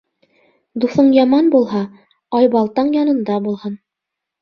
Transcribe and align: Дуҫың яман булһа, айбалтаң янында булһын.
Дуҫың 0.85 1.11
яман 1.17 1.53
булһа, 1.57 1.83
айбалтаң 2.41 2.93
янында 3.01 3.41
булһын. 3.51 3.81